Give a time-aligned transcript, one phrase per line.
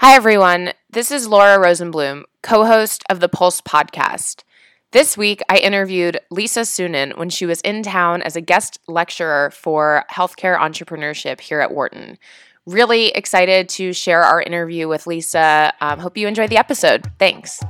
[0.00, 0.74] Hi, everyone.
[0.90, 4.42] This is Laura Rosenblum, co host of the Pulse podcast.
[4.90, 9.50] This week, I interviewed Lisa Suennen when she was in town as a guest lecturer
[9.52, 12.18] for healthcare entrepreneurship here at Wharton.
[12.66, 15.72] Really excited to share our interview with Lisa.
[15.80, 17.10] Um, hope you enjoy the episode.
[17.18, 17.62] Thanks.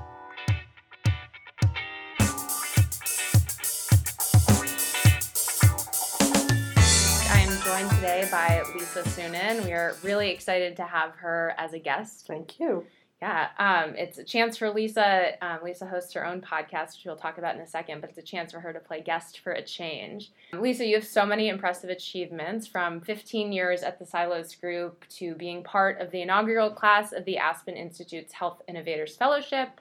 [9.03, 9.65] Suennen.
[9.65, 12.27] We are really excited to have her as a guest.
[12.27, 12.85] Thank you.
[13.23, 15.43] Yeah, um, it's a chance for Lisa.
[15.43, 18.19] Um, Lisa hosts her own podcast, which we'll talk about in a second, but it's
[18.19, 20.33] a chance for her to play guest for a change.
[20.53, 25.35] Lisa, you have so many impressive achievements from 15 years at the Psilos Group to
[25.35, 29.81] being part of the inaugural class of the Aspen Institute's Health Innovators Fellowship.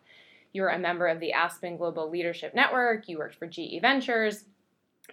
[0.53, 3.09] You were a member of the Aspen Global Leadership Network.
[3.09, 4.45] You worked for GE Ventures.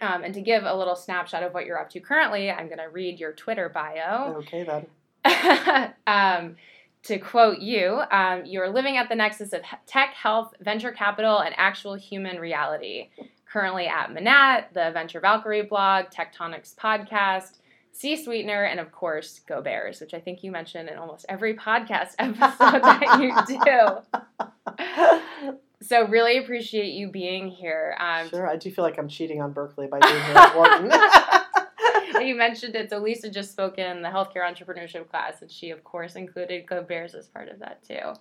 [0.01, 2.79] Um, and to give a little snapshot of what you're up to currently, I'm going
[2.79, 4.35] to read your Twitter bio.
[4.37, 5.93] Okay, then.
[6.07, 6.55] um,
[7.03, 11.53] to quote you, um, you're living at the nexus of tech, health, venture capital, and
[11.57, 13.09] actual human reality.
[13.45, 17.59] Currently at Manatt, the Venture Valkyrie blog, Tech Tonics podcast,
[17.93, 22.15] CSweetener, and of course, Go Bears, which I think you mention in almost every podcast
[22.19, 23.31] episode that you
[23.63, 25.57] do.
[25.83, 27.95] So really appreciate you being here.
[27.99, 30.55] Um, sure, I do feel like I'm cheating on Berkeley by being here at
[32.15, 32.25] Wharton.
[32.27, 32.89] you mentioned it.
[32.89, 36.83] So Lisa just spoke in the healthcare entrepreneurship class, and she, of course, included Go
[36.83, 38.13] Bears as part of that too.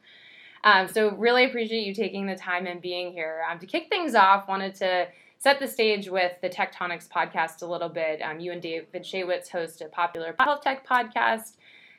[0.65, 3.43] Um, so really appreciate you taking the time and being here.
[3.49, 7.63] Um, to kick things off, wanted to set the stage with the Tech Tonics podcast
[7.63, 8.23] a little bit.
[8.23, 11.57] Um, you and David Shaywitz host a popular health tech podcast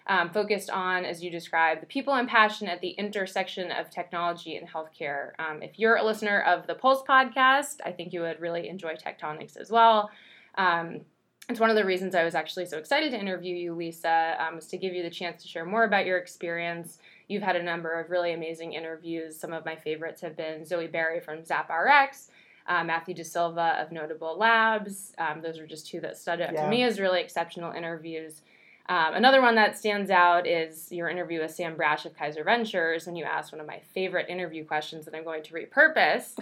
[0.08, 4.58] um, focused on, as you described, the people and passion at the intersection of technology
[4.58, 5.32] and healthcare.
[5.40, 8.96] Um, if you're a listener of the Pulse podcast, I think you would really enjoy
[8.96, 10.12] Tech Tonics as well.
[10.56, 11.02] Um,
[11.50, 14.56] it's one of the reasons I was actually so excited to interview you, Lisa, um,
[14.56, 17.00] was to give you the chance to share more about your experience.
[17.28, 19.38] You've had a number of really amazing interviews.
[19.38, 22.30] Some of my favorites have been Zoe Barry from ZappRx,
[22.68, 25.13] uh, Matthew De Silva of Notable Labs.
[25.18, 26.63] Um, those are just two that stood out yeah.
[26.63, 28.42] to me as really exceptional interviews.
[28.89, 33.05] Um, another one that stands out is your interview with Sam Brash of Kaiser Ventures
[33.05, 36.33] when you asked one of my favorite interview questions that I'm going to repurpose,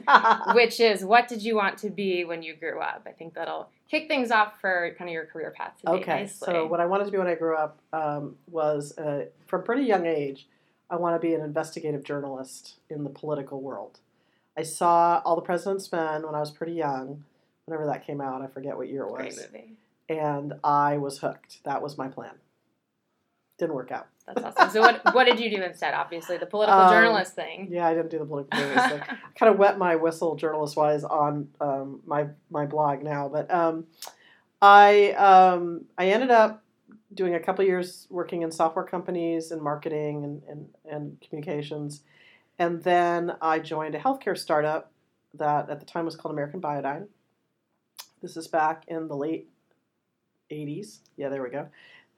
[0.56, 3.04] which is what did you want to be when you grew up?
[3.06, 5.92] I think that'll kick things off for kind of your career path today.
[5.92, 6.46] Okay, nicely.
[6.48, 9.84] so what I wanted to be when I grew up um, was uh, from pretty
[9.84, 10.48] young age,
[10.90, 14.00] I want to be an investigative journalist in the political world.
[14.58, 17.24] I saw All the President's Men when I was pretty young,
[17.66, 18.42] whenever that came out.
[18.42, 19.36] I forget what year it was.
[19.36, 19.78] Great movie
[20.20, 21.64] and I was hooked.
[21.64, 22.34] That was my plan.
[23.58, 24.08] Didn't work out.
[24.28, 24.70] That's awesome.
[24.72, 25.94] So what what did you do instead?
[25.94, 27.68] Obviously, the political um, journalist thing.
[27.72, 29.02] Yeah, I didn't do the political journalist thing.
[29.02, 33.52] I kind of wet my whistle journalist wise on um, my my blog now, but
[33.52, 33.86] um,
[34.62, 36.64] I um, I ended up
[37.14, 42.04] doing a couple years working in software companies and marketing and, and, and communications.
[42.58, 44.92] And then I joined a healthcare startup
[45.34, 47.08] that at the time was called American Biodyne.
[48.22, 49.50] This is back in the late
[50.52, 51.00] 80s.
[51.18, 51.60] Yeah, there we go.
[51.60, 51.70] I'm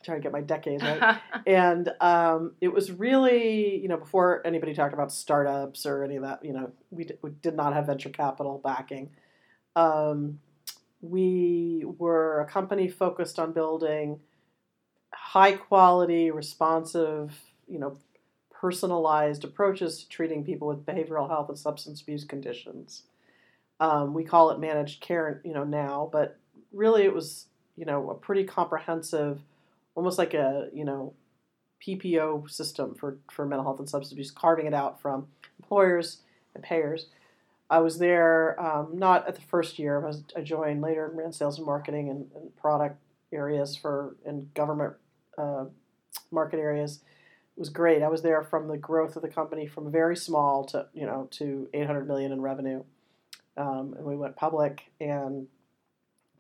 [0.04, 1.18] trying to get my decades right.
[1.48, 6.24] and um, it was really, you know, before anybody talked about startups or any of
[6.24, 9.12] that, you know, we, d- we did not have venture capital backing.
[9.76, 10.40] Um,
[11.02, 14.20] we were a company focused on building
[15.14, 17.98] high quality, responsive, you know,
[18.52, 23.04] personalized approaches to treating people with behavioral health and substance abuse conditions.
[23.80, 26.40] Um, we call it managed care, you know, now, but
[26.72, 29.42] really it was you know, a pretty comprehensive,
[29.96, 31.14] almost like a, you know,
[31.86, 35.28] PPO system for, for mental health and substance abuse, carving it out from
[35.60, 36.20] employers
[36.56, 37.08] and payers.
[37.70, 40.02] I was there um, not at the first year.
[40.02, 42.98] I, was, I joined later and ran sales and marketing and, and product
[43.34, 44.94] areas for and government
[45.38, 45.66] uh,
[46.32, 47.00] market areas.
[47.56, 48.02] It was great.
[48.02, 51.28] I was there from the growth of the company from very small to you know
[51.32, 52.84] to 800 million in revenue,
[53.58, 55.48] um, and we went public and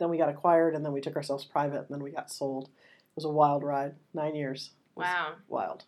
[0.03, 2.65] then we got acquired, and then we took ourselves private, and then we got sold.
[2.65, 3.95] It was a wild ride.
[4.13, 4.71] Nine years.
[4.95, 5.35] Wow.
[5.47, 5.85] Wild.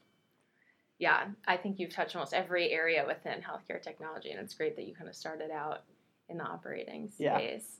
[0.97, 4.87] Yeah, I think you've touched almost every area within healthcare technology, and it's great that
[4.87, 5.83] you kind of started out
[6.29, 7.79] in the operating space.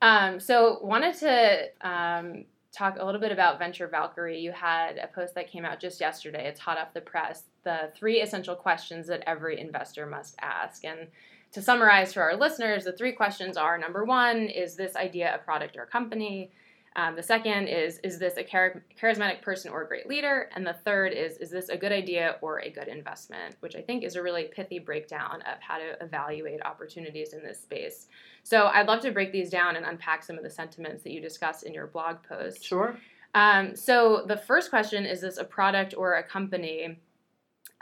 [0.00, 0.28] Yeah.
[0.30, 4.38] Um, so, wanted to um, talk a little bit about Venture Valkyrie.
[4.38, 6.46] You had a post that came out just yesterday.
[6.46, 7.44] It's hot off the press.
[7.64, 11.08] The three essential questions that every investor must ask, and
[11.52, 15.38] to summarize for our listeners, the three questions are number one, is this idea a
[15.38, 16.50] product or a company?
[16.94, 20.50] Um, the second is, is this a char- charismatic person or a great leader?
[20.54, 23.56] And the third is, is this a good idea or a good investment?
[23.60, 27.60] Which I think is a really pithy breakdown of how to evaluate opportunities in this
[27.60, 28.08] space.
[28.42, 31.20] So I'd love to break these down and unpack some of the sentiments that you
[31.20, 32.62] discuss in your blog post.
[32.62, 32.98] Sure.
[33.34, 36.98] Um, so the first question is this a product or a company?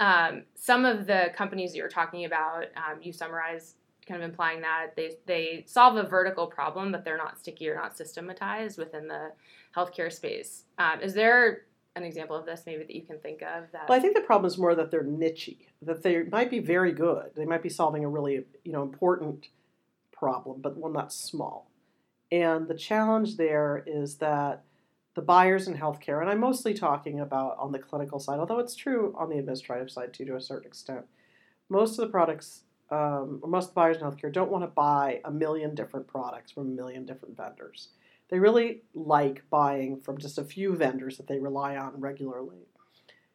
[0.01, 3.75] Um, some of the companies that you're talking about, um, you summarize
[4.09, 7.77] kind of implying that they they solve a vertical problem, but they're not sticky or
[7.77, 9.31] not systematized within the
[9.77, 10.65] healthcare space.
[10.79, 11.63] Um, is there
[11.97, 13.89] an example of this maybe that you can think of that?
[13.89, 16.93] Well i think the problem is more that they're nichey that they might be very
[16.93, 17.31] good.
[17.37, 19.49] They might be solving a really you know important
[20.13, 21.71] problem but one that's small.
[22.33, 24.65] And the challenge there is that
[25.15, 28.75] the buyers in healthcare and i'm mostly talking about on the clinical side although it's
[28.75, 31.05] true on the administrative side too to a certain extent
[31.69, 35.21] most of the products um, most of the buyers in healthcare don't want to buy
[35.25, 37.91] a million different products from a million different vendors
[38.31, 42.69] they really like buying from just a few vendors that they rely on regularly.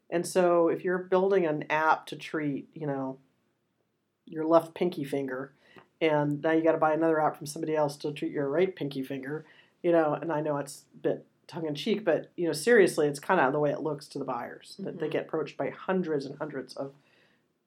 [0.10, 3.18] And so if you're building an app to treat, you know,
[4.26, 5.54] your left pinky finger,
[6.00, 8.74] and now you got to buy another app from somebody else to treat your right
[8.74, 9.46] pinky finger,
[9.84, 13.08] you know, and I know it's a bit tongue in cheek, but you know, seriously,
[13.08, 14.86] it's kind of the way it looks to the buyers mm-hmm.
[14.86, 15.12] that they mm-hmm.
[15.14, 16.94] get approached by hundreds and hundreds of,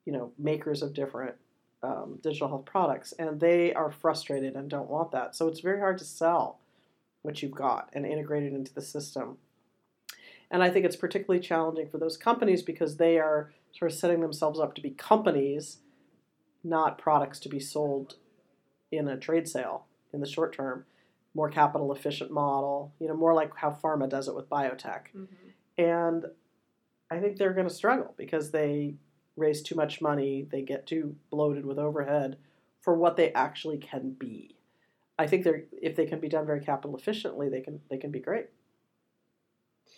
[0.05, 1.35] you know, makers of different
[1.83, 5.37] um, digital health products, and they are frustrated and don't want that.
[5.37, 6.59] So it's very hard to sell
[7.23, 9.39] what you've got and integrate it into the system.
[10.51, 14.21] And I think it's particularly challenging for those companies because they are sort of setting
[14.21, 15.79] themselves up to be companies,
[16.65, 18.17] not products to be sold
[18.91, 20.85] in a trade sale in the short term.
[21.39, 25.05] More capital efficient model, you know, more like how pharma does it with biotech.
[25.17, 25.81] Mm-hmm.
[25.81, 26.25] And
[27.13, 28.97] I think they're going to struggle because they
[29.37, 32.39] raise too much money, they get too bloated with overhead
[32.81, 34.57] for what they actually can be.
[35.17, 38.11] I think they're if they can be done very capital efficiently, they can they can
[38.11, 38.49] be great.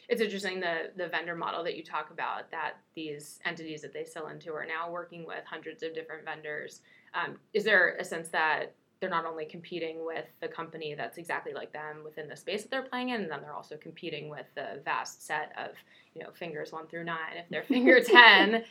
[0.08, 4.04] It's interesting the the vendor model that you talk about that these entities that they
[4.04, 6.82] sell into are now working with hundreds of different vendors.
[7.14, 11.52] Um, is there a sense that they're not only competing with the company that's exactly
[11.54, 14.46] like them within the space that they're playing in, and then they're also competing with
[14.54, 15.70] the vast set of
[16.14, 17.36] you know fingers one through nine.
[17.36, 18.64] If they're finger ten,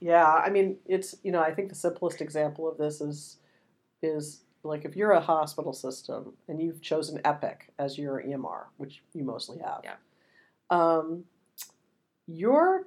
[0.00, 3.38] yeah, I mean it's you know I think the simplest example of this is
[4.02, 9.02] is like if you're a hospital system and you've chosen Epic as your EMR, which
[9.14, 9.94] you mostly have, yeah.
[10.70, 11.24] um,
[12.26, 12.86] you're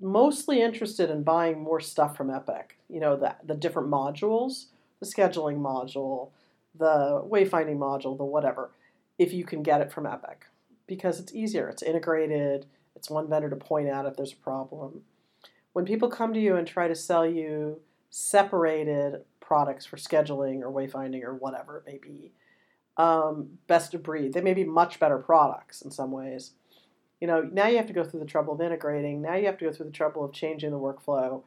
[0.00, 2.78] mostly interested in buying more stuff from Epic.
[2.88, 4.66] You know, the, the different modules,
[5.00, 6.30] the scheduling module,
[6.74, 8.70] the wayfinding module, the whatever,
[9.18, 10.46] if you can get it from Epic.
[10.86, 15.02] Because it's easier, it's integrated, it's one vendor to point out if there's a problem.
[15.72, 17.80] When people come to you and try to sell you
[18.10, 22.32] separated products for scheduling or wayfinding or whatever it may be.
[22.96, 24.32] Um, best of breed.
[24.32, 26.52] They may be much better products in some ways.
[27.20, 29.20] You know, now you have to go through the trouble of integrating.
[29.20, 31.42] Now you have to go through the trouble of changing the workflow.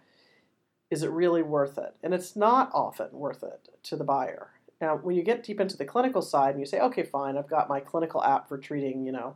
[0.93, 1.95] Is it really worth it?
[2.03, 4.51] And it's not often worth it to the buyer.
[4.79, 7.49] Now, when you get deep into the clinical side and you say, okay, fine, I've
[7.49, 9.35] got my clinical app for treating, you know,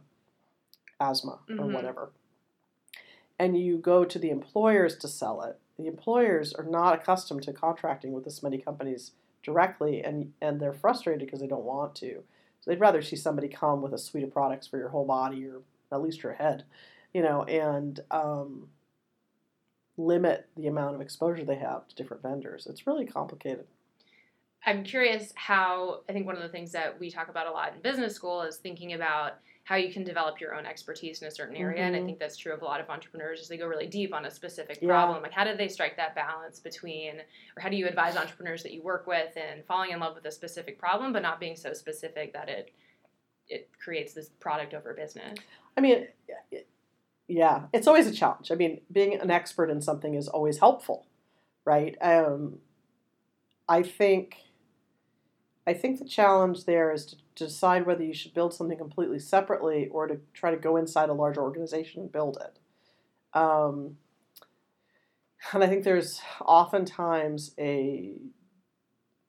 [1.00, 1.60] asthma mm-hmm.
[1.60, 2.12] or whatever,
[3.40, 7.54] and you go to the employers to sell it, the employers are not accustomed to
[7.54, 12.24] contracting with this many companies directly, and and they're frustrated because they don't want to.
[12.62, 15.44] So they'd rather see somebody come with a suite of products for your whole body
[15.48, 15.62] or
[15.92, 16.66] at least your head,
[17.14, 18.68] you know, and um,
[19.98, 22.68] limit the amount of exposure they have to different vendors.
[22.68, 23.66] It's really complicated.
[24.66, 27.74] I'm curious how I think one of the things that we talk about a lot
[27.74, 29.34] in business school is thinking about
[29.64, 31.78] how you can develop your own expertise in a certain area.
[31.78, 31.88] Mm-hmm.
[31.88, 32.06] And I mm-hmm.
[32.08, 34.32] think that's true of a lot of entrepreneurs as they go really deep on a
[34.32, 34.88] specific yeah.
[34.88, 35.22] problem.
[35.22, 37.16] Like how do they strike that balance between
[37.56, 40.26] or how do you advise entrepreneurs that you work with and falling in love with
[40.26, 42.72] a specific problem but not being so specific that it
[43.50, 45.38] it creates this product over business?
[45.78, 46.08] I mean,
[47.28, 48.52] yeah, it's always a challenge.
[48.52, 51.08] I mean, being an expert in something is always helpful,
[51.66, 51.96] right?
[52.02, 52.60] Um,
[53.68, 54.38] I think
[55.66, 59.88] I think the challenge there is to, decide whether you should build something completely separately
[59.90, 62.58] or to try to go inside a larger organization and build it.
[63.38, 63.98] Um,
[65.54, 68.16] and I think there's oftentimes a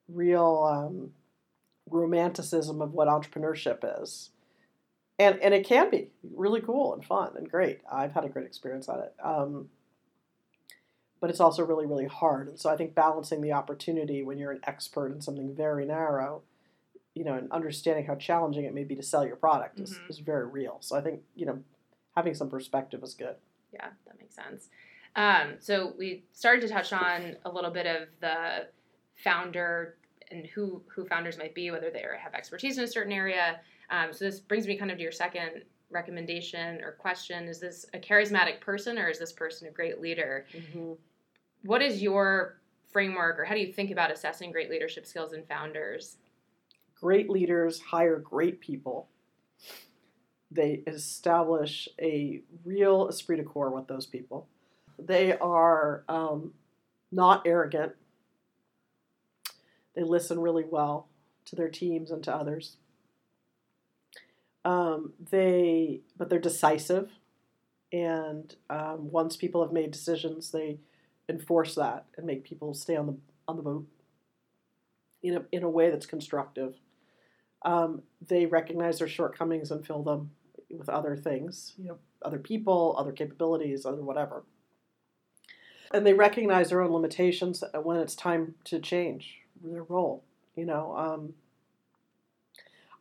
[0.09, 1.11] real um,
[1.90, 4.31] romanticism of what entrepreneurship is.
[5.18, 7.80] And, and it can be really cool and fun and great.
[7.90, 9.14] I've had a great experience on it.
[9.22, 9.68] Um,
[11.20, 12.48] but it's also really, really hard.
[12.48, 16.42] And so I think balancing the opportunity when you're an expert in something very narrow,
[17.14, 20.10] you know, and understanding how challenging it may be to sell your product is, mm-hmm.
[20.10, 20.76] is very real.
[20.80, 21.58] So I think, you know,
[22.14, 23.34] having some perspective is good.
[23.72, 24.68] Yeah, that makes sense.
[25.16, 28.68] Um, so we started to touch on a little bit of the
[29.16, 29.96] founder
[30.30, 33.60] and who who founders might be, whether they have expertise in a certain area.
[33.90, 37.87] Um, so this brings me kind of to your second recommendation or question: Is this
[37.95, 40.47] a charismatic person, or is this person a great leader?
[40.52, 40.92] Mm-hmm
[41.62, 42.61] what is your
[42.92, 46.16] framework or how do you think about assessing great leadership skills in founders?
[46.99, 49.09] Great leaders hire great people.
[50.50, 54.49] They establish a real esprit de corps with those people.
[54.99, 56.52] they are um,
[57.12, 57.92] not arrogant.
[59.95, 61.09] They listen really well
[61.47, 62.76] to their teams and to others.
[64.65, 67.11] Um, they, but they're decisive,
[67.93, 70.79] and um, once people have made decisions, they
[71.29, 73.87] enforce that and make people stay on the on the boat
[75.23, 76.75] in a in a way that's constructive.
[77.62, 80.31] Um, they recognize their shortcomings and fill them
[80.71, 84.45] with other things, you know, other people, other capabilities, other whatever.
[85.93, 90.25] And they recognize their own limitations when it's time to change their role.
[90.55, 91.35] You know, um,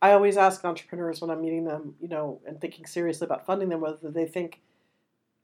[0.00, 3.68] I always ask entrepreneurs when I'm meeting them, you know, and thinking seriously about funding
[3.68, 4.60] them, whether they think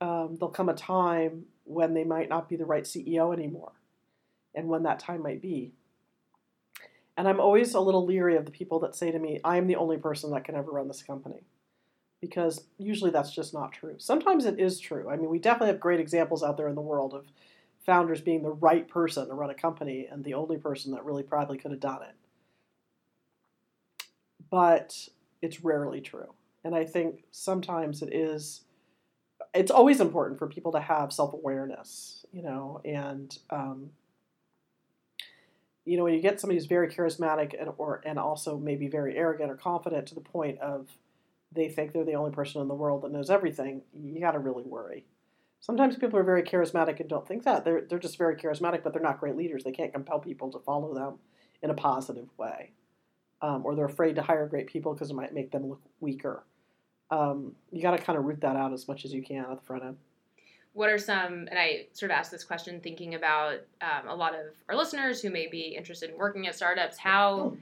[0.01, 3.73] um, there'll come a time when they might not be the right CEO anymore,
[4.55, 5.73] and when that time might be.
[7.17, 9.77] And I'm always a little leery of the people that say to me, I'm the
[9.77, 11.43] only person that can ever run this company.
[12.21, 13.97] Because usually that's just not true.
[13.99, 15.11] Sometimes it is true.
[15.11, 17.27] I mean, we definitely have great examples out there in the world of
[17.85, 21.23] founders being the right person to run a company and the only person that really
[21.23, 22.15] probably could have done it.
[24.55, 25.09] But
[25.43, 26.33] it's rarely true.
[26.63, 28.61] And I think sometimes it is,
[29.53, 33.91] it's always important for people to have self awareness, you know, and, um,
[35.85, 39.17] you know, when you get somebody who's very charismatic and or and also maybe very
[39.17, 40.89] arrogant or confident to the point of
[41.51, 44.39] they think they're the only person in the world that knows everything, you got to
[44.39, 45.05] really worry.
[45.59, 47.65] Sometimes people are very charismatic and don't think that.
[47.65, 49.65] They're they're just very charismatic, but they're not great leaders.
[49.65, 51.19] They can't compel people to follow them
[51.61, 52.71] in a positive way,
[53.45, 56.45] um, or they're afraid to hire great people because it might make them look weaker.
[57.11, 59.57] Um, you got to kind of root that out as much as you can at
[59.61, 59.97] the front end
[60.75, 64.35] what are some and i sort of asked this question thinking about um, a lot
[64.35, 67.57] of our listeners who may be interested in working at startups how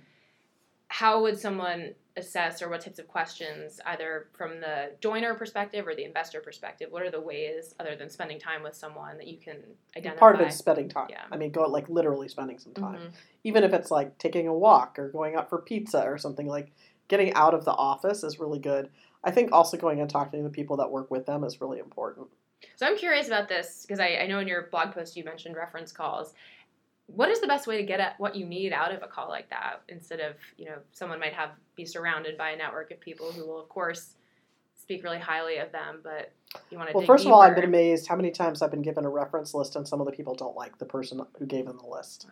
[0.89, 5.95] how would someone assess or what types of questions either from the joiner perspective or
[5.95, 9.38] the investor perspective what are the ways other than spending time with someone that you
[9.38, 9.57] can
[9.97, 11.23] identify part of it's spending time yeah.
[11.31, 13.09] i mean go like literally spending some time mm-hmm.
[13.45, 16.71] even if it's like taking a walk or going out for pizza or something like
[17.09, 18.90] getting out of the office is really good
[19.25, 21.78] i think also going and talking to the people that work with them is really
[21.78, 22.28] important
[22.76, 25.57] so I'm curious about this because I, I know in your blog post you mentioned
[25.57, 26.35] reference calls.
[27.14, 29.28] What is the best way to get at what you need out of a call
[29.28, 33.00] like that instead of, you know, someone might have be surrounded by a network of
[33.00, 34.14] people who will of course
[34.75, 36.33] speak really highly of them, but
[36.71, 37.31] you want to Well, first deeper.
[37.31, 39.87] of all, I've been amazed how many times I've been given a reference list and
[39.87, 42.26] some of the people don't like the person who gave them the list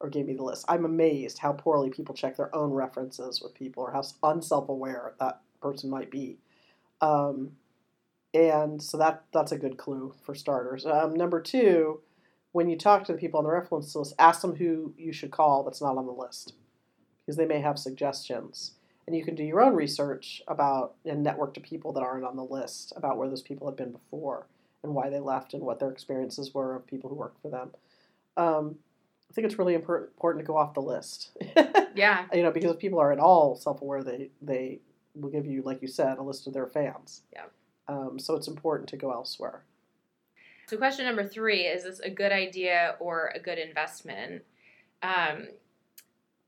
[0.00, 0.64] or gave me the list.
[0.68, 5.40] I'm amazed how poorly people check their own references with people or how unself-aware that
[5.60, 6.38] person might be.
[7.00, 7.52] Um,
[8.34, 10.86] and so that that's a good clue for starters.
[10.86, 12.00] Um, number two,
[12.52, 15.30] when you talk to the people on the reference list, ask them who you should
[15.30, 16.54] call that's not on the list,
[17.20, 18.72] because they may have suggestions,
[19.06, 22.36] and you can do your own research about and network to people that aren't on
[22.36, 24.46] the list about where those people have been before
[24.82, 27.70] and why they left and what their experiences were of people who worked for them.
[28.36, 28.76] Um,
[29.30, 31.36] I think it's really important to go off the list.
[31.94, 32.26] yeah.
[32.32, 34.80] You know, because if people are at all self-aware, they they
[35.14, 37.22] will give you, like you said, a list of their fans.
[37.32, 37.44] Yeah.
[37.88, 39.64] Um, so it's important to go elsewhere.
[40.68, 44.42] So, question number three is this a good idea or a good investment?
[45.02, 45.48] Um,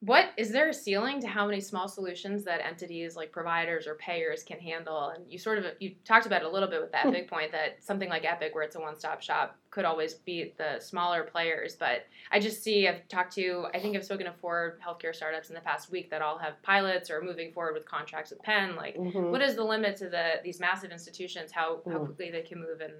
[0.00, 3.94] what is there a ceiling to how many small solutions that entities like providers or
[3.96, 6.90] payers can handle and you sort of you talked about it a little bit with
[6.90, 10.56] that big point that something like epic where it's a one-stop shop could always beat
[10.56, 14.32] the smaller players but i just see i've talked to i think i've spoken to
[14.32, 17.84] four healthcare startups in the past week that all have pilots or moving forward with
[17.84, 19.30] contracts with penn like mm-hmm.
[19.30, 22.06] what is the limit to the these massive institutions how, how mm.
[22.06, 22.92] quickly they can move in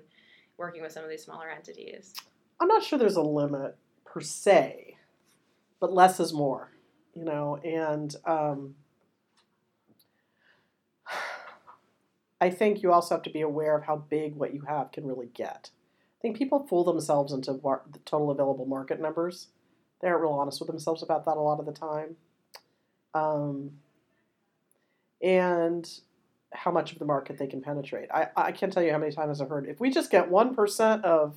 [0.61, 2.15] working with some of these smaller entities
[2.61, 4.97] i'm not sure there's a limit per se
[5.81, 6.71] but less is more
[7.15, 8.75] you know, and um,
[12.41, 15.07] I think you also have to be aware of how big what you have can
[15.07, 15.71] really get.
[15.73, 19.49] I think people fool themselves into the total available market numbers.
[20.01, 22.17] They aren't real honest with themselves about that a lot of the time.
[23.15, 23.73] Um,
[25.23, 25.89] and
[26.53, 28.11] how much of the market they can penetrate.
[28.13, 31.05] I, I can't tell you how many times I've heard if we just get 1%
[31.05, 31.37] of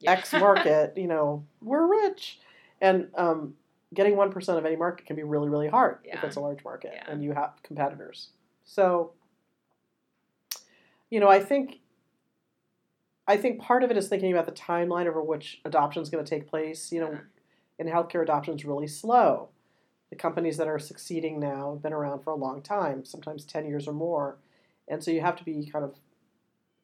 [0.00, 0.12] yeah.
[0.12, 2.38] X market, you know, we're rich.
[2.80, 3.54] And um,
[3.94, 6.16] getting 1% of any market can be really, really hard yeah.
[6.16, 7.04] if it's a large market yeah.
[7.10, 8.28] and you have competitors.
[8.64, 9.12] So,
[11.10, 11.80] you know, I think
[13.26, 16.24] I think part of it is thinking about the timeline over which adoption is going
[16.24, 16.92] to take place.
[16.92, 17.18] You know,
[17.78, 19.48] in healthcare, adoption is really slow.
[20.10, 23.66] The companies that are succeeding now have been around for a long time, sometimes 10
[23.66, 24.38] years or more.
[24.88, 25.96] And so you have to be kind of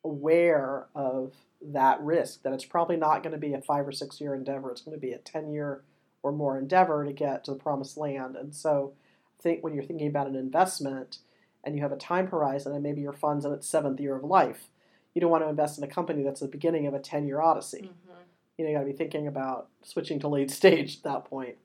[0.05, 4.21] aware of that risk that it's probably not going to be a five or six
[4.21, 4.71] year endeavor.
[4.71, 5.83] It's going to be a 10 year
[6.23, 8.37] or more endeavor to get to the promised land.
[8.37, 8.93] And so,
[9.39, 11.19] I think when you're thinking about an investment
[11.65, 14.25] and you have a time horizon and maybe your fund's in its seventh year of
[14.25, 14.69] life,
[15.15, 17.41] you don't want to invest in a company that's the beginning of a 10 year
[17.41, 17.91] odyssey.
[17.91, 18.21] Mm-hmm.
[18.59, 21.57] You know, you got to be thinking about switching to late stage at that point.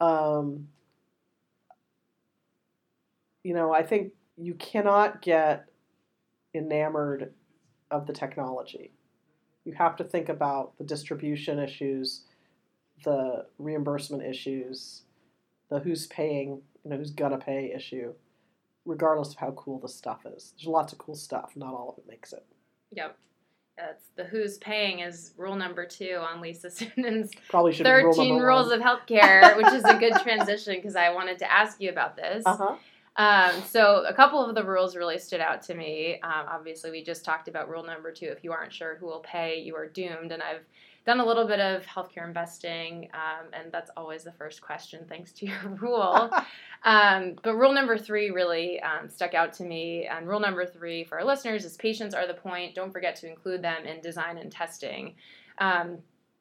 [0.00, 0.68] Um,
[3.42, 5.66] you know, I think you cannot get
[6.54, 7.32] enamored
[7.90, 8.92] of the technology.
[9.64, 12.22] You have to think about the distribution issues,
[13.04, 15.02] the reimbursement issues,
[15.70, 18.12] the who's paying, you know, who's gonna pay issue,
[18.84, 20.52] regardless of how cool the stuff is.
[20.56, 21.52] There's lots of cool stuff.
[21.56, 22.44] Not all of it makes it.
[22.92, 23.16] Yep.
[23.76, 28.40] That's the who's paying is rule number two on Lisa Suennen's Probably should 13 rule
[28.40, 28.80] rules one.
[28.80, 32.42] of healthcare, which is a good transition because I wanted to ask you about this.
[32.46, 32.76] Uh-huh.
[33.16, 36.20] Um, so a couple of the rules really stood out to me.
[36.22, 39.20] Um, obviously, we just talked about rule number two: if you aren't sure who will
[39.20, 40.32] pay, you are doomed.
[40.32, 40.64] And I've
[41.06, 45.32] done a little bit of healthcare investing, um, and that's always the first question, thanks
[45.32, 46.30] to your rule.
[46.84, 50.06] um, but rule number three really um, stuck out to me.
[50.06, 52.74] And rule number three for our listeners is patients are the point.
[52.74, 55.14] Don't forget to include them in design and testing.
[55.58, 55.98] Um,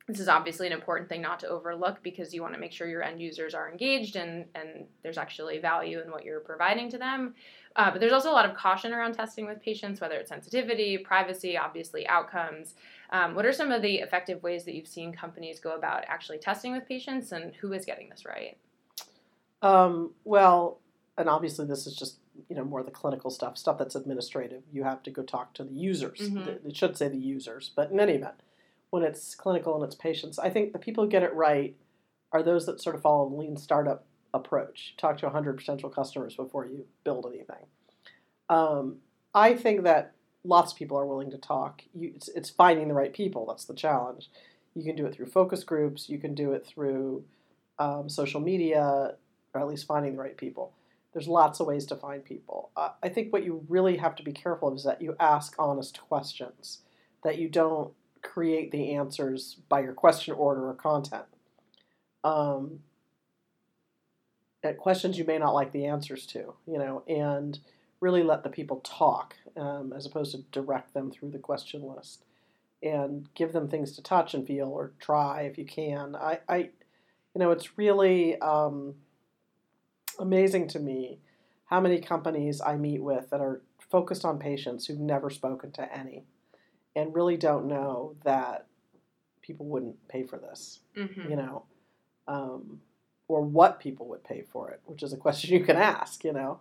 [0.08, 2.88] this is obviously an important thing not to overlook because you want to make sure
[2.88, 6.98] your end users are engaged and, and there's actually value in what you're providing to
[7.00, 7.34] them.
[7.76, 10.98] Uh, but there's also a lot of caution around testing with patients, whether it's sensitivity,
[10.98, 12.76] privacy, obviously outcomes.
[13.16, 16.38] Um, what are some of the effective ways that you've seen companies go about actually
[16.38, 18.58] testing with patients and who is getting this right?
[19.62, 20.80] Um, well,
[21.18, 22.18] and obviously this is just
[22.50, 24.64] you know more the clinical stuff, stuff that's administrative.
[24.70, 26.20] You have to go talk to the users.
[26.20, 26.66] Mhm.
[26.66, 28.36] It should say the users, but in any event,
[28.90, 31.78] when it's clinical and it's patients, I think the people who get it right
[32.34, 34.04] are those that sort of follow the lean startup
[34.34, 34.94] approach.
[34.98, 37.66] Talk to 100 potential customers before you build anything.
[38.50, 38.98] Um,
[39.34, 40.16] I think that
[40.46, 41.82] lots of people are willing to talk.
[41.94, 43.46] You, it's, it's finding the right people.
[43.46, 44.30] That's the challenge.
[44.74, 46.10] You can do it through focus groups.
[46.10, 47.24] You can do it through
[47.80, 49.16] um, social media,
[49.54, 50.74] or at least finding the right people.
[51.14, 52.72] There's lots of ways to find people.
[52.76, 55.56] Uh, I think what you really have to be careful of is that you ask
[55.58, 56.80] honest questions,
[57.24, 61.24] that you don't create the answers by your question order or content.
[62.24, 62.80] Um,
[64.74, 67.60] questions you may not like the answers to, you know, and
[68.02, 72.24] really let the people talk um, as opposed to direct them through the question list
[72.84, 76.16] and give them things to touch and feel or try if you can.
[76.16, 78.96] I, I you know, it's really um,
[80.20, 81.20] amazing to me
[81.66, 85.98] how many companies I meet with that are focused on patients who've never spoken to
[85.98, 86.26] any
[86.96, 88.68] and really don't know that
[89.42, 91.30] people wouldn't pay for this, Mm-hmm.
[91.30, 91.64] you know,
[92.28, 92.82] um,
[93.28, 96.34] or what people would pay for it, which is a question you can ask, you
[96.34, 96.60] know.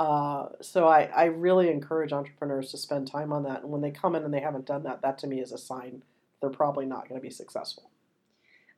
[0.00, 3.62] Uh, so I, I really encourage entrepreneurs to spend time on that.
[3.62, 5.58] And when they come in and they haven't done that, that to me is a
[5.58, 6.02] sign
[6.40, 7.90] they're probably not going to be successful.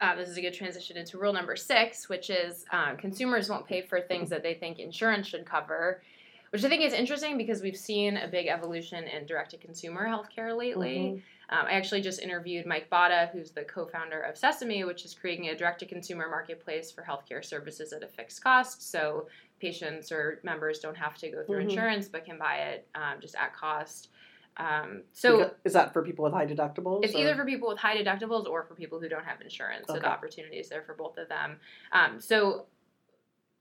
[0.01, 3.65] Uh, this is a good transition into rule number six, which is um, consumers won't
[3.69, 6.03] pay for things that they think insurance should cover,
[6.51, 10.09] which I think is interesting because we've seen a big evolution in direct to consumer
[10.09, 11.23] healthcare lately.
[11.51, 15.15] Um, I actually just interviewed Mike Botta, who's the co founder of Sesame, which is
[15.15, 18.91] creating a direct to consumer marketplace for healthcare services at a fixed cost.
[18.91, 19.29] So
[19.63, 21.71] patients or members don't have to go through Mhm.
[21.71, 24.11] insurance but can buy it um, just at cost.
[24.59, 27.05] Um, so Beca- is that for people with high deductibles?
[27.05, 29.87] it's or- either for people with high deductibles or for people who don't have insurance.
[29.87, 30.01] So Okay.
[30.03, 31.61] the opportunity is there for both of them.
[31.93, 32.67] Um, so,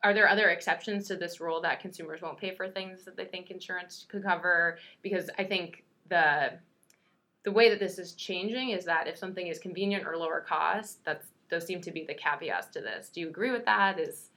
[0.03, 3.25] are there other exceptions to this rule that consumers won't pay for things that they
[3.25, 4.79] think insurance could cover?
[5.03, 6.59] Because I think the
[7.43, 11.03] the way that this is changing is that if something is convenient or lower cost,
[11.05, 13.09] that's those seem to be the caveats to this.
[13.09, 13.99] Do you agree with that?
[13.99, 14.30] Is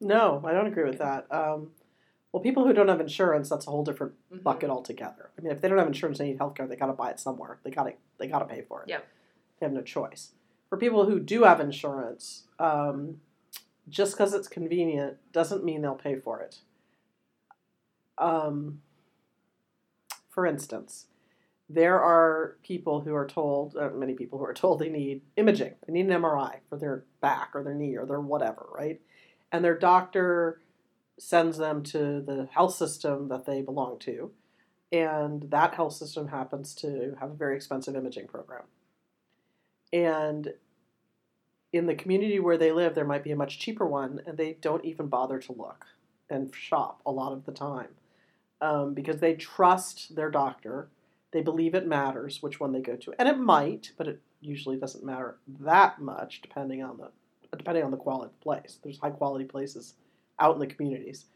[0.00, 1.26] No, I don't agree with that.
[1.30, 1.72] Um,
[2.32, 4.42] well, people who don't have insurance, that's a whole different Mhm.
[4.42, 5.30] bucket altogether.
[5.36, 7.20] I mean, if they don't have insurance and need healthcare, they got to buy it
[7.20, 7.58] somewhere.
[7.62, 8.88] They got to they got to pay for it.
[8.88, 9.04] Yep.
[9.58, 10.32] They have no choice.
[10.68, 13.20] For people who do have insurance, um,
[13.88, 16.60] just because it's convenient doesn't mean they'll pay for it.
[18.18, 18.82] Um,
[20.28, 21.06] for instance,
[21.68, 25.74] there are people who are told, uh, many people who are told they need imaging,
[25.86, 29.00] they need an MRI for their back or their knee or their whatever, right?
[29.52, 30.60] And their doctor
[31.18, 34.30] sends them to the health system that they belong to,
[34.90, 38.64] and that health system happens to have a very expensive imaging program.
[39.92, 40.54] And
[41.72, 44.54] in the community where they live, there might be a much cheaper one, and they
[44.60, 45.86] don't even bother to look
[46.28, 47.88] and shop a lot of the time
[48.60, 50.88] um, because they trust their doctor.
[51.32, 54.78] They believe it matters which one they go to, and it might, but it usually
[54.78, 57.10] doesn't matter that much depending on the
[57.56, 58.78] depending on the quality of the place.
[58.82, 59.94] There's high quality places
[60.38, 61.26] out in the communities,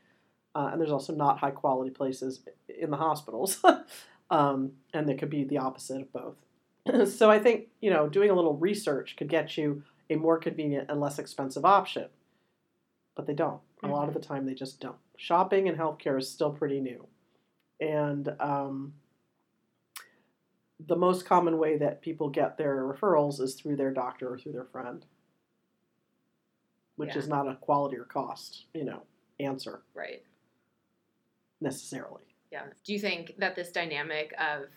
[0.55, 3.63] uh, and there's also not high quality places in the hospitals,
[4.31, 6.37] um, and there could be the opposite of both.
[7.11, 10.91] so I think you know doing a little research could get you a more convenient
[10.91, 12.09] and less expensive option,
[13.17, 13.61] but they don't.
[13.83, 14.97] A lot of the time, they just don't.
[15.19, 17.07] Shopping and healthcare is still pretty new,
[17.81, 18.95] and um,
[20.87, 24.53] the most common way that people get their referrals is through their doctor or through
[24.53, 25.05] their friend,
[26.97, 27.19] which Yeah.
[27.19, 29.03] is not a quality or cost, you know,
[29.41, 30.25] answer Right.
[31.61, 32.23] necessarily.
[32.51, 32.67] Yeah.
[32.85, 34.69] Do you think that this dynamic of,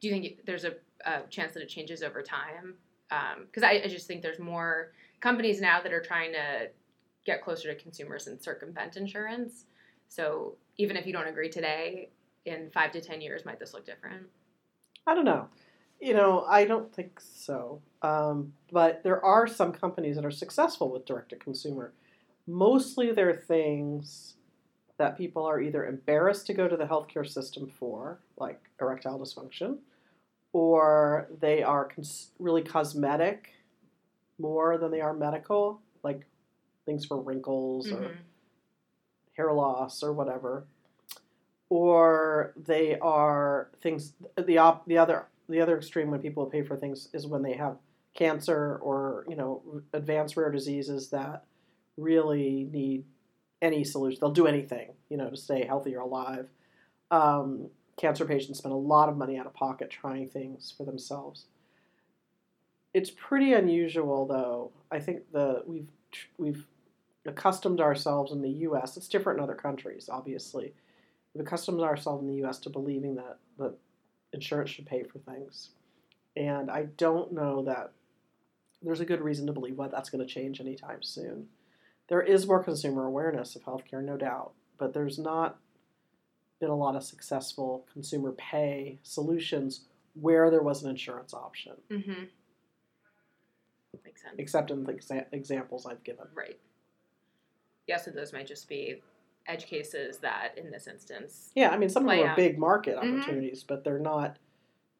[0.00, 2.76] do you think there's a, a chance that it changes over time?
[3.10, 6.70] Um, because I, I just think there's more companies now that are trying to
[7.24, 9.66] get closer to consumers and circumvent insurance.
[10.08, 12.10] So even if you don't agree today,
[12.44, 14.26] in five to 10 years, might this look different?
[15.06, 15.48] I don't know.
[16.02, 17.80] You know, I don't think so.
[18.02, 21.92] Um, but there are some companies that are successful with direct to consumer.
[22.48, 24.34] Mostly they're things
[24.98, 29.78] that people are either embarrassed to go to the healthcare system for, like erectile dysfunction,
[30.52, 33.50] or they are cons- really cosmetic
[34.40, 36.26] more than they are medical, like
[36.84, 38.16] things for wrinkles or Mhm.
[39.36, 40.66] hair loss or whatever,
[41.68, 44.14] or they are things.
[44.36, 47.54] The op, the other the other extreme when people pay for things is when they
[47.54, 47.76] have
[48.14, 51.44] cancer or you know advanced rare diseases that
[51.96, 53.04] really need
[53.60, 54.18] any solution.
[54.20, 56.48] They'll do anything you know to stay healthy or alive.
[57.10, 61.46] Um, cancer patients spend a lot of money out of pocket trying things for themselves.
[62.94, 64.72] It's pretty unusual, though.
[64.90, 65.88] I think the we've
[66.38, 66.66] we've
[67.26, 68.96] accustomed ourselves in the U.S.
[68.96, 70.74] It's different in other countries, obviously.
[71.34, 72.58] We've accustomed ourselves in the U.S.
[72.60, 73.74] to believing that that
[74.32, 75.70] insurance should pay for things,
[76.36, 77.92] and I don't know that
[78.82, 81.46] there's a good reason to believe why that's going to change anytime soon.
[82.08, 85.58] There is more consumer awareness of healthcare, no doubt, but there's not
[86.60, 89.82] been a lot of successful consumer pay solutions
[90.14, 92.24] where there was an insurance option, Mm-hmm.
[94.04, 94.34] Makes sense.
[94.38, 96.26] except in the exa- examples I've given.
[96.34, 96.58] Right.
[97.86, 99.00] Yeah, so those might just be
[99.46, 102.36] edge cases that, in this instance, Yeah, I mean, some of them are out.
[102.36, 103.18] big market Mhm.
[103.20, 104.38] opportunities, but they're not.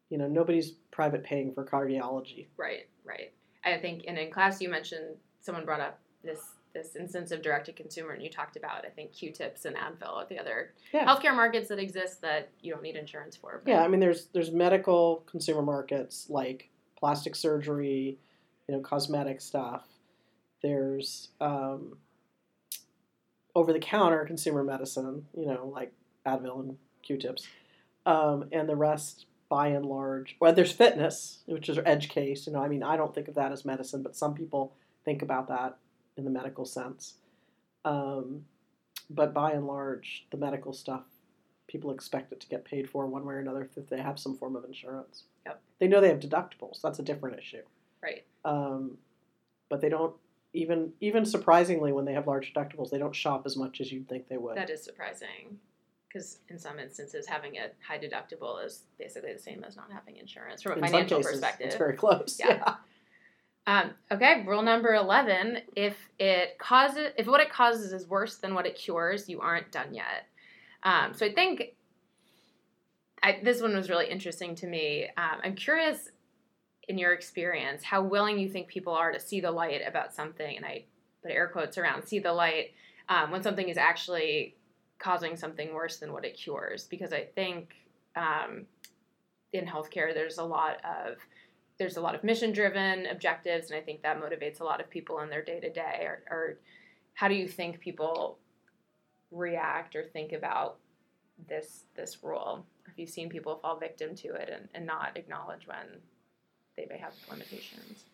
[0.08, 2.48] You know, nobody's private paying for cardiology.
[2.58, 3.32] Right, right.
[3.64, 7.66] I think, and in class you mentioned someone brought up this this instance of direct
[7.66, 11.04] to consumer, and you talked about I think Q-tips and Advil are the other Yeah.
[11.06, 13.60] healthcare markets that exist that you don't need insurance for.
[13.62, 18.18] but- Yeah, I mean, there's there's medical consumer markets like plastic surgery,
[18.68, 19.86] you know, cosmetic stuff.
[20.62, 21.98] There's um,
[23.54, 25.92] over the counter consumer medicine, you know, like
[26.26, 27.46] Advil and Q-tips,
[28.06, 30.36] um, and the rest by and large.
[30.40, 32.46] Well, there's fitness, which is an edge case.
[32.46, 35.20] You know, I mean, I don't think of that as medicine, but some people think
[35.20, 35.76] about that
[36.16, 37.14] in the medical sense.
[37.84, 38.46] Um,
[39.10, 41.04] but by and large, the medical stuff,
[41.66, 44.36] people expect it to get paid for one way or another if they have some
[44.38, 45.24] form of insurance.
[45.44, 45.60] Yep.
[45.80, 46.80] They know they have deductibles.
[46.80, 47.62] That's a different issue.
[48.02, 48.24] Right.
[48.44, 48.96] Um,
[49.68, 50.14] but they don't
[50.52, 54.08] even even surprisingly when they have large deductibles, they don't shop as much as you'd
[54.08, 54.56] think they would.
[54.56, 55.58] That is surprising.
[56.08, 60.18] Because in some instances, having a high deductible is basically the same as not having
[60.18, 61.66] insurance from a In financial cases, perspective.
[61.68, 62.38] it's very close.
[62.38, 62.48] Yeah.
[62.66, 62.74] yeah.
[63.66, 68.54] Um, okay, rule number eleven: if it causes, if what it causes is worse than
[68.54, 70.26] what it cures, you aren't done yet.
[70.82, 71.76] Um, so I think
[73.22, 75.06] I, this one was really interesting to me.
[75.16, 76.10] Um, I'm curious,
[76.88, 80.56] in your experience, how willing you think people are to see the light about something,
[80.56, 80.84] and I
[81.22, 82.72] put air quotes around "see the light"
[83.08, 84.56] um, when something is actually
[84.98, 86.84] causing something worse than what it cures.
[86.84, 87.74] Because I think
[88.16, 88.66] um,
[89.52, 91.18] in healthcare, there's a lot of
[91.78, 94.88] there's a lot of mission driven objectives and i think that motivates a lot of
[94.88, 96.58] people in their day to day or
[97.14, 98.38] how do you think people
[99.30, 100.76] react or think about
[101.48, 105.66] this this rule have you seen people fall victim to it and, and not acknowledge
[105.66, 106.00] when
[106.76, 108.04] they may have limitations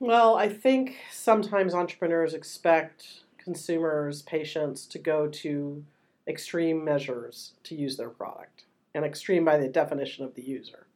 [0.00, 5.84] Well, I think sometimes entrepreneurs expect consumers, patients to go to
[6.28, 10.86] extreme measures to use their product, and extreme by the definition of the user.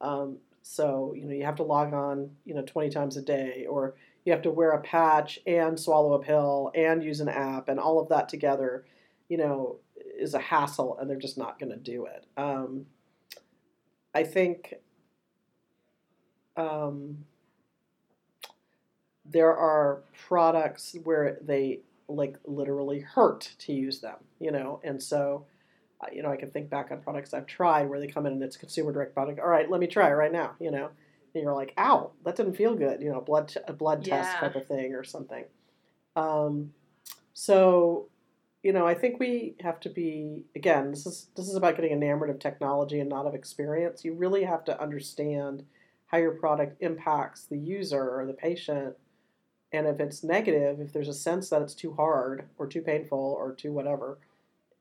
[0.00, 3.66] Um, so you know you have to log on you know 20 times a day,
[3.68, 7.68] or you have to wear a patch and swallow a pill and use an app,
[7.68, 8.84] and all of that together,
[9.28, 9.76] you know,
[10.18, 12.24] is a hassle, and they're just not going to do it.
[12.36, 12.86] Um,
[14.14, 14.74] I think.
[16.56, 17.24] Um,
[19.24, 25.46] there are products where they like literally hurt to use them, you know, and so,
[26.12, 28.42] you know, I can think back on products I've tried where they come in and
[28.42, 29.38] it's consumer direct product.
[29.38, 30.90] All right, let me try it right now, you know,
[31.34, 34.36] and you're like, ow, that didn't feel good, you know, blood t- a blood test
[34.36, 35.44] type of thing or something.
[36.16, 36.74] Um,
[37.32, 38.08] so,
[38.62, 40.90] you know, I think we have to be again.
[40.90, 44.04] This is this is about getting enamored of technology and not of experience.
[44.04, 45.64] You really have to understand
[46.12, 48.94] how your product impacts the user or the patient
[49.74, 53.18] and if it's negative, if there's a sense that it's too hard or too painful
[53.18, 54.18] or too whatever,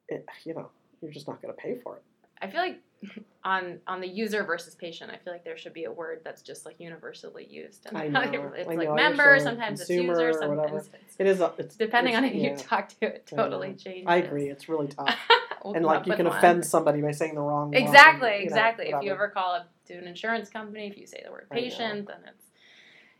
[0.09, 0.69] it, you know,
[1.01, 2.03] you're just not going to pay for it.
[2.41, 2.81] i feel like
[3.45, 6.41] on on the user versus patient, I feel like there should be a word that's
[6.43, 7.87] just like universally used.
[7.95, 8.19] I know.
[8.55, 11.39] it's I like know, member, sometimes it's user, sometimes it's It is.
[11.39, 13.05] A, it's depending it's- on who yeah, you talk to.
[13.07, 13.75] It totally know.
[13.75, 14.05] changes.
[14.07, 14.49] I agree.
[14.49, 15.17] It's really tough.
[15.63, 16.37] We'll and like you can one.
[16.37, 17.71] offend somebody by saying the wrong.
[17.71, 18.89] one, Exactly, know, exactly.
[18.89, 22.07] if you ever call up to an insurance company, if you say the word patient,
[22.07, 22.45] then it's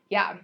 [0.10, 0.38] yeah,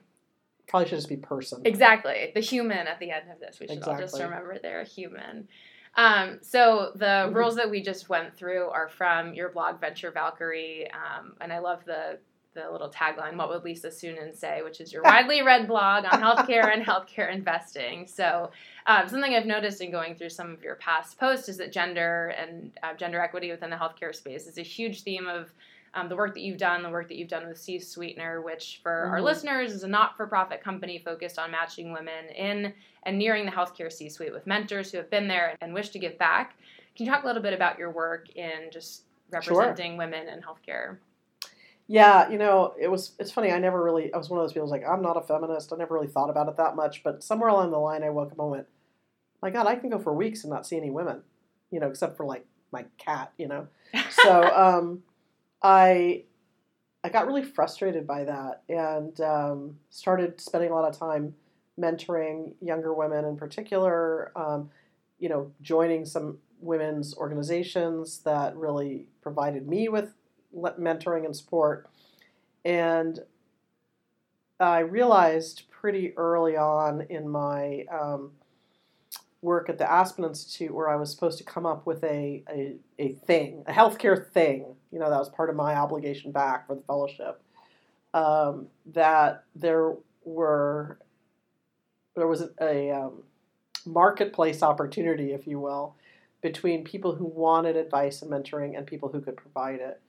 [0.67, 1.61] probably should just be person.
[1.65, 2.31] exactly.
[2.33, 5.47] The human at the end of this, we should all just remember they're a human.
[5.95, 7.33] Um, so the Mhm.
[7.33, 11.59] rules that we just went through are from your blog Venture Valkyrie, um, and I
[11.59, 12.19] love the
[12.53, 16.21] the little tagline "What would Lisa Suennen say?" which is your widely read blog on
[16.21, 18.07] healthcare and healthcare investing.
[18.07, 18.49] So
[18.87, 22.29] um, something I've noticed in going through some of your past posts is that gender
[22.29, 25.53] and uh, gender equity within the healthcare space is a huge theme of
[25.97, 28.91] um, the work that you've done, the work that you've done with CSweetener, which for
[28.91, 29.23] our Mhm.
[29.23, 33.51] listeners is a not for profit company focused on matching women in and nearing the
[33.51, 36.55] healthcare C suite with mentors who have been there and wish to give back.
[36.95, 40.97] Can you talk a little bit about your work in just representing women in healthcare?
[41.87, 43.15] Yeah, you know, it was.
[43.17, 43.51] It's funny.
[43.51, 44.13] I never really.
[44.13, 45.71] I was one of those people who's like, I'm not a feminist.
[45.71, 47.01] I never really thought about it that much.
[47.01, 48.67] But somewhere along the line, I woke up and went,
[49.41, 51.23] My God, I can go for weeks and not see any women.
[51.71, 53.31] You know, except for like my cat.
[53.37, 53.67] You know.
[54.09, 55.03] So um,
[55.67, 56.23] I
[57.03, 61.35] I got really frustrated by that and um, started spending a lot of time
[61.79, 64.31] mentoring younger women in particular.
[64.37, 64.69] Um,
[65.19, 70.13] you know, joining some women's organizations that really provided me with
[70.55, 71.89] mentoring and support.
[72.63, 73.19] And
[74.59, 78.31] I realized pretty early on in my um,
[79.47, 82.75] work at the Aspen Institute where I was supposed to come up with a, a,
[82.99, 84.75] a thing, a healthcare thing.
[84.91, 87.41] You know, that was part of my obligation back for the fellowship.
[88.13, 89.93] Um, that there
[90.25, 90.99] were,
[92.15, 93.23] there was a, um,
[93.85, 95.95] marketplace opportunity, if you will,
[96.41, 100.01] between people who wanted advice and mentoring and people who could provide it.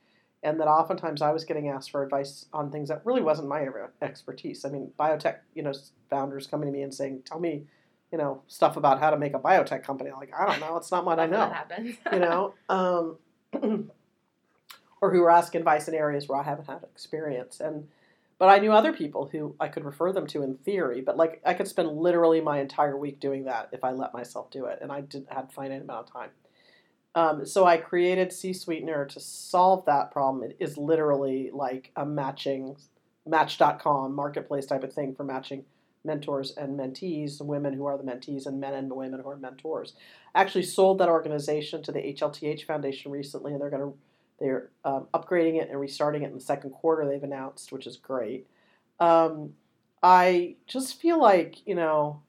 [0.42, 3.66] And that oftentimes I was getting asked for advice on things that really wasn't my
[4.02, 4.64] expertise.
[4.64, 5.72] I mean, biotech, you know,
[6.10, 7.66] founders coming to me and saying, "Tell me,
[8.10, 10.76] you know, stuff about how to make a biotech company." Like, I don't know.
[10.76, 11.96] It's not what I know That happens.
[12.12, 13.16] you know, um,
[15.00, 17.60] or who were asking advice in areas where I haven't had experience.
[17.60, 17.88] And
[18.38, 21.00] but I knew other people who I could refer them to in theory.
[21.00, 24.50] But like I could spend literally my entire week doing that if I let myself
[24.50, 26.30] do it, and I didn't had finite amount of time.
[27.14, 30.48] Um, so I created CSweetener to solve that problem.
[30.48, 32.76] It is literally like a matching
[33.26, 35.64] Match.com marketplace type of thing for matching
[36.08, 39.28] mentors and mentees, the women who are the mentees, and men and the women who
[39.28, 39.94] are mentors.
[40.34, 43.98] Actually, sold that organization to the HLTH Foundation recently, and they're going to
[44.40, 47.06] they're um, upgrading it and restarting it in the second quarter.
[47.06, 48.46] They've announced, which is great.
[49.00, 49.54] Um,
[50.02, 52.22] I just feel like you know,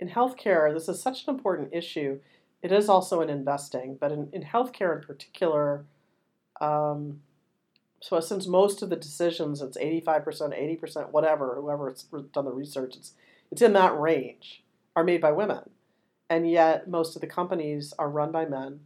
[0.00, 2.20] in healthcare, this is such an important issue.
[2.62, 5.84] It is also in investing, but in, in healthcare in particular,
[6.60, 7.20] um,
[8.04, 12.02] so since most of the decisions, it's eighty five percent, eighty percent, whatever, whoever it's
[12.34, 13.12] done the research, it's
[13.50, 14.62] it's in that range,
[14.94, 15.70] are made by women,
[16.28, 18.80] and yet most of the companies are run by men.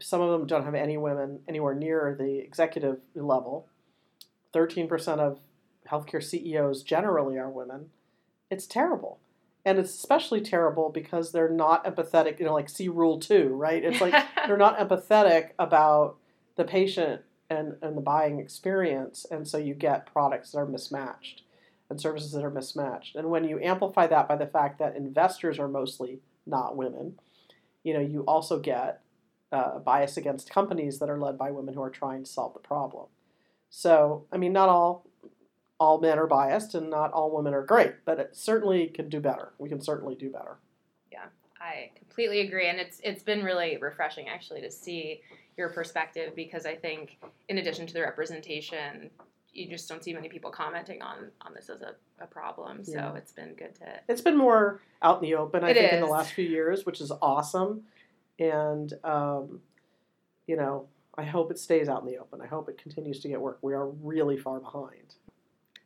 [0.00, 3.68] Some of them don't have any women anywhere near the executive level.
[4.52, 5.38] Thirteen percent of
[5.88, 7.90] healthcare CEOs generally are women.
[8.50, 9.20] It's terrible.
[9.64, 13.84] And it's especially terrible because they're not empathetic, you know, like see rule two, right?
[13.84, 14.12] It's like
[14.48, 16.16] they're not empathetic about
[16.56, 21.42] the patient and, and the buying experience, and so you get products that are mismatched
[21.88, 23.16] and services that are mismatched.
[23.16, 27.18] And when you amplify that by the fact that investors are mostly not women,
[27.84, 29.02] you know, you also get
[29.52, 32.60] uh, bias against companies that are led by women who are trying to solve the
[32.60, 33.06] problem.
[33.70, 35.06] So, I mean, not all
[35.78, 39.20] all men are biased and not all women are great, but it certainly can do
[39.20, 39.52] better.
[39.58, 40.56] We can certainly do better.
[41.12, 41.26] Yeah,
[41.60, 45.20] I completely agree, and it's it's been really refreshing actually to see
[45.56, 49.10] your perspective because I think in addition to the representation,
[49.52, 52.84] you just don't see many people commenting on on this as a, a problem.
[52.84, 53.14] So Yeah.
[53.14, 56.00] it's been good to It's been more out in the open, I It think, in
[56.00, 57.84] the last few years, which is awesome.
[58.38, 59.60] And, um,
[60.46, 62.42] you know, I hope it stays out in the open.
[62.42, 63.58] I hope it continues to get work.
[63.62, 65.14] We are really far behind.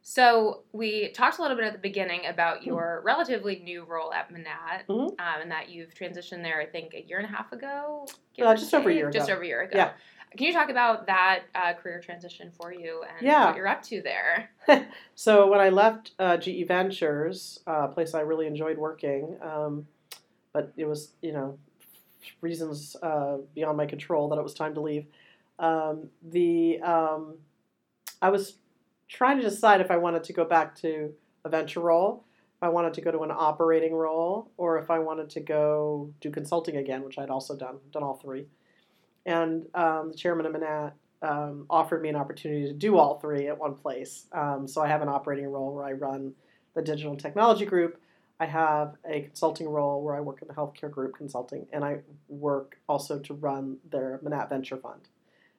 [0.03, 4.31] So we talked a little bit at the beginning about your relatively new role at
[4.33, 5.11] Manatt, Mhm.
[5.11, 6.59] um, and that you've transitioned there.
[6.61, 8.07] I think a year and a half ago.
[8.41, 9.35] Uh, just over a year Just ago.
[9.35, 9.77] over a year ago.
[9.77, 9.93] Yeah.
[10.37, 13.47] Can you talk about that uh, career transition for you and Yeah.
[13.47, 14.51] what you're up to there?
[15.15, 19.87] So when I left uh, GE Ventures, uh, a place I really enjoyed working, um,
[20.53, 21.59] but it was, you know,
[22.41, 25.07] reasons uh, beyond my control that it was time to leave.
[25.59, 27.39] Um, the um,
[28.23, 28.55] I was
[29.11, 31.12] trying to decide if I wanted to go back to
[31.44, 32.25] a venture role,
[32.57, 36.12] if I wanted to go to an operating role, or if I wanted to go
[36.20, 38.46] do consulting again, which I'd also done, done all three.
[39.27, 40.92] and um, the chairman of Manatt
[41.23, 44.27] um, offered me an opportunity to do all three at one place.
[44.33, 46.33] Um, so I have an operating role where I run
[46.75, 48.01] the digital technology group.
[48.38, 51.99] I have a consulting role where I work in the healthcare group consulting, and I
[52.29, 55.09] work also to run their Manatt Venture Fund.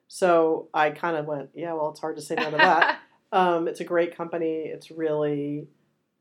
[0.08, 2.98] So I kind of went, yeah, well, it's hard to say no to that.
[3.32, 4.64] um, it's a great company.
[4.66, 5.66] It's really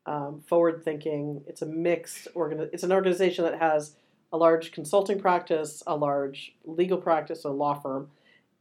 [0.05, 1.43] um, forward thinking.
[1.45, 2.69] It's a mixed organ.
[2.73, 3.95] It's an organization that has
[4.33, 8.09] a large consulting practice, a large legal practice, a law firm,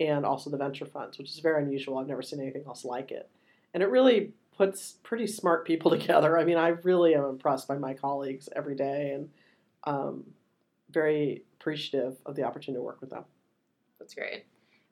[0.00, 1.98] and also the venture funds, which is very unusual.
[1.98, 3.28] I've never seen anything else like it.
[3.72, 6.36] And it really puts pretty smart people together.
[6.36, 9.28] I mean, I really am impressed by my colleagues every day and
[9.84, 10.24] um,
[10.90, 13.24] very appreciative of the opportunity to work with them.
[14.00, 14.44] That's great.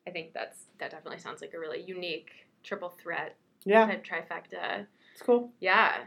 [0.06, 2.30] I think that's that definitely sounds like a really unique
[2.62, 4.86] triple threat Yeah, type trifecta.
[5.12, 5.50] it's cool.
[5.60, 6.04] Yeah.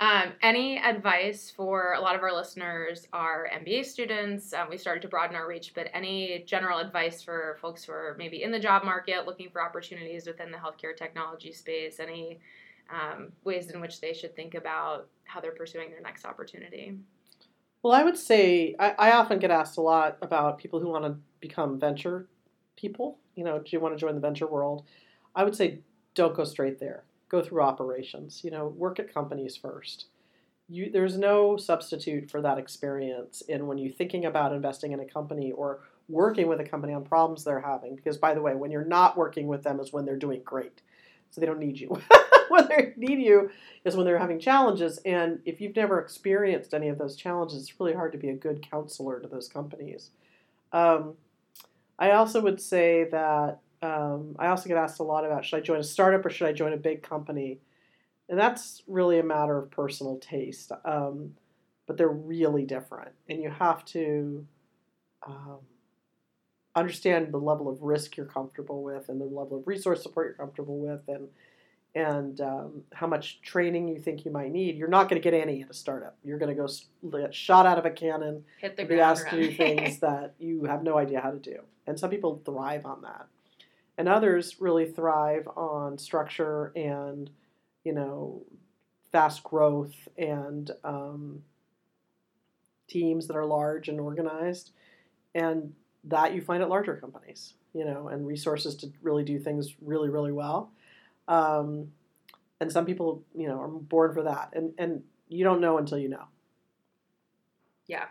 [0.00, 4.52] Um, any advice for a lot of our listeners are MBA students?
[4.52, 8.16] Um, we started to broaden our reach, but any general advice for folks who are
[8.18, 12.00] maybe in the job market looking for opportunities within the healthcare technology space?
[12.00, 12.40] Any
[12.90, 16.98] um, ways in which they should think about how they're pursuing their next opportunity?
[17.82, 21.04] Well, I would say I, I often get asked a lot about people who want
[21.04, 22.28] to become venture
[22.76, 23.18] people.
[23.36, 24.84] You know, do you want to join the venture world?
[25.36, 25.80] I would say
[26.14, 27.04] don't go straight there.
[27.28, 28.42] Go through operations.
[28.44, 30.06] You know, work at companies first.
[30.68, 35.04] You, there's no substitute for that experience in when you're thinking about investing in a
[35.04, 37.96] company or working with a company on problems they're having.
[37.96, 40.80] Because by the way, when you're not working with them is when they're doing great,
[41.30, 42.00] so they don't need you.
[42.48, 43.50] when they need you
[43.84, 44.98] is when they're having challenges.
[45.04, 48.34] And if you've never experienced any of those challenges, it's really hard to be a
[48.34, 50.10] good counselor to those companies.
[50.72, 51.14] Um,
[51.98, 55.60] I also would say that um, I also get asked a lot about should I
[55.60, 57.60] join a startup or should I join a big company?
[58.28, 60.72] And that's really a matter of personal taste.
[60.84, 61.34] Um,
[61.86, 63.12] but they're really different.
[63.28, 64.46] And you have to
[65.26, 65.58] um,
[66.74, 70.46] understand the level of risk you're comfortable with and the level of resource support you're
[70.46, 71.28] comfortable with and
[71.96, 74.76] and um, how much training you think you might need.
[74.76, 76.16] You're not going to get any at a startup.
[76.24, 76.66] You're going to go
[77.16, 80.34] get shot out of a cannon Hit the and be asked to do things that
[80.40, 81.60] you have no idea how to do.
[81.86, 83.28] And some people thrive on that.
[83.96, 87.30] And others really thrive on structure and,
[87.84, 88.42] you know,
[89.12, 91.42] fast growth and um,
[92.88, 94.72] teams that are large and organized.
[95.34, 99.74] And that you find at larger companies, you know, and resources to really do things
[99.80, 100.70] really, really well.
[101.28, 101.92] Um,
[102.60, 104.50] and some people, you know, are born for that.
[104.54, 106.24] And, and you don't know until you know.
[107.86, 108.06] yeah,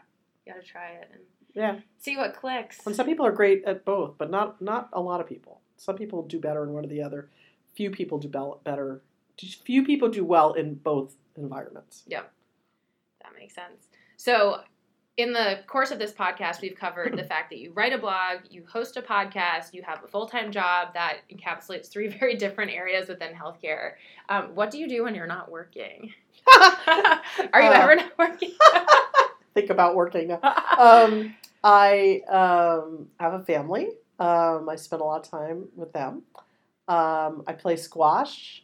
[0.46, 1.22] you gotta try it and
[1.54, 1.80] Yeah.
[1.98, 2.86] see what clicks.
[2.86, 5.62] And some people are great at both, but not not a lot of people.
[5.78, 7.30] Some people do better in one or the other.
[7.74, 8.28] Few people do
[8.64, 9.02] better.
[9.66, 12.04] Few people do well in both environments.
[12.08, 12.32] Yep,
[13.24, 13.88] that makes sense.
[14.18, 14.62] So,
[15.18, 18.40] in the course of this podcast, we've covered the fact that you write a blog,
[18.50, 22.72] you host a podcast, you have a full time job that encapsulates three very different
[22.72, 23.94] areas within healthcare.
[24.30, 26.14] Um, what do you do when you're not working?
[27.54, 28.52] Are you Uh, ever not working?
[29.54, 30.32] Think about working.
[30.78, 33.90] Um, I um, have a family.
[34.24, 36.22] Um, I spend a lot of time with them.
[36.88, 38.64] Um, I play squash.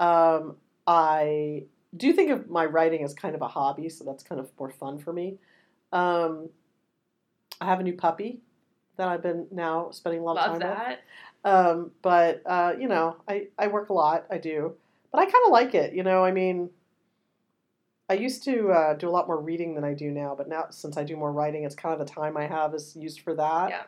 [0.00, 1.64] Um, I
[1.94, 4.70] do think of my writing as kind of a hobby, so that's kind of more
[4.70, 5.36] fun for me.
[5.92, 6.48] Um,
[7.60, 8.40] I have a new puppy
[8.96, 10.78] that I've been now spending a lot of Love time with.
[10.78, 11.00] that.
[11.44, 14.24] Um, but uh, you know, I, I work a lot.
[14.30, 14.72] I do,
[15.12, 15.92] but I kind of like it.
[15.92, 16.70] You know, I mean,
[18.08, 20.68] I used to uh, do a lot more reading than I do now, but now
[20.70, 23.34] since I do more writing, it's kind of the time I have is used for
[23.34, 23.68] that.
[23.68, 23.82] Yeah.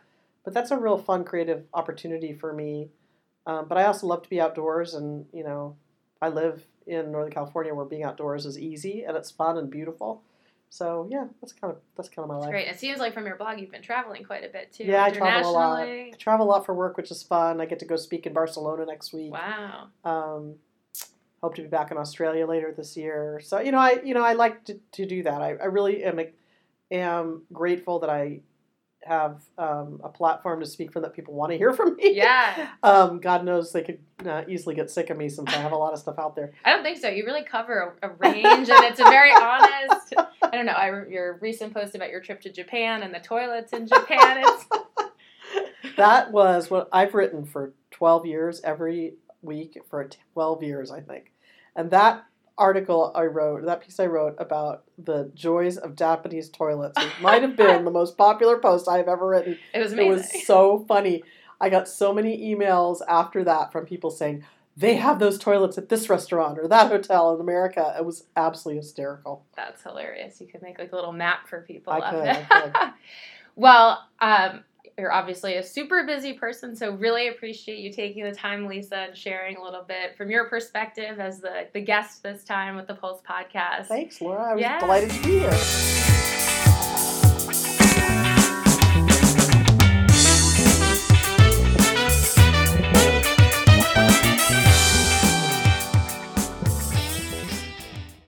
[0.46, 2.88] But that's a real fun, creative opportunity for me.
[3.46, 5.76] Um, but I also love to be outdoors, and you know,
[6.22, 10.22] I live in Northern California where being outdoors is easy and it's fun and beautiful.
[10.70, 12.50] So yeah, that's kind of that's kind of my That's life.
[12.52, 12.68] great.
[12.68, 14.84] It seems like from your blog, you've been traveling quite a bit too.
[14.84, 15.80] Yeah, I travel a lot.
[15.80, 17.60] I travel a lot for work, which is fun.
[17.60, 19.32] I get to go speak in Barcelona next week.
[19.32, 19.88] Wow.
[20.04, 20.54] Um,
[21.42, 23.40] hope to be back in Australia later this year.
[23.42, 25.42] So you know, I you know I like to, to do that.
[25.42, 26.20] I, I really am
[26.92, 28.42] am grateful that I
[29.06, 32.14] have um, a platform to speak from that people want to hear from me.
[32.14, 32.70] Yeah.
[32.82, 35.76] Um, God knows they could uh, easily get sick of me since I have a
[35.76, 36.52] lot of stuff out there.
[36.64, 37.08] I don't think so.
[37.08, 40.14] You really cover a, a range, and it's a very honest.
[40.42, 40.72] I don't know.
[40.72, 44.44] I your recent post about your trip to Japan and the toilets in Japan.
[44.44, 44.66] It's
[45.96, 51.32] That was what I've written for 12 years every week for 12 years, I think.
[51.74, 52.24] And that
[52.58, 57.42] article I wrote, that piece I wrote about the joys of Japanese toilets, it might
[57.42, 59.58] have been the most popular post I've ever written.
[59.74, 60.12] it was amazing.
[60.12, 61.22] It was so funny.
[61.60, 64.44] I got so many emails after that from people saying,
[64.76, 67.94] they have those toilets at this restaurant or that hotel in America.
[67.98, 69.44] It was absolutely hysterical.
[69.56, 70.38] That's hilarious.
[70.40, 72.28] You could make like a little map for people I could.
[72.28, 72.92] I could.
[73.56, 74.64] well, um,
[74.98, 79.16] you're obviously a super busy person, so really appreciate you taking the time, Lisa, and
[79.16, 82.94] sharing a little bit from your perspective as the, the guest this time with the
[82.94, 83.86] Pulse podcast.
[83.86, 84.50] Thanks, Laura.
[84.50, 84.80] I was yeah.
[84.80, 86.05] delighted to be here.